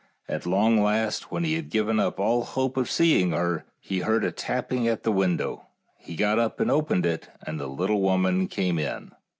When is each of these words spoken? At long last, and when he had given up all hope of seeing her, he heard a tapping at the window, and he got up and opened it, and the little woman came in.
At 0.27 0.47
long 0.47 0.81
last, 0.81 1.25
and 1.25 1.31
when 1.31 1.43
he 1.43 1.53
had 1.53 1.69
given 1.69 1.99
up 1.99 2.19
all 2.19 2.43
hope 2.43 2.75
of 2.75 2.89
seeing 2.89 3.33
her, 3.33 3.65
he 3.79 3.99
heard 3.99 4.23
a 4.25 4.31
tapping 4.31 4.87
at 4.87 5.03
the 5.03 5.11
window, 5.11 5.67
and 5.99 6.05
he 6.07 6.15
got 6.15 6.39
up 6.39 6.59
and 6.59 6.71
opened 6.71 7.05
it, 7.05 7.29
and 7.45 7.59
the 7.59 7.67
little 7.67 8.01
woman 8.01 8.47
came 8.47 8.79
in. 8.79 9.11